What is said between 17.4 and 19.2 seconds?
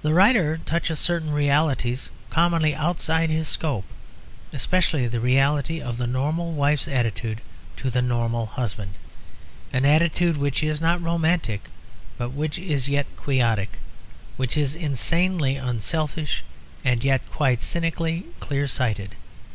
cynically clear sighted.